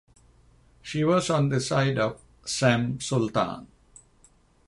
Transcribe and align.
She 0.81 1.03
was 1.03 1.29
on 1.29 1.49
the 1.49 1.59
side 1.61 1.99
of 1.99 2.19
Cem 2.43 2.99
Sultan. 3.01 3.67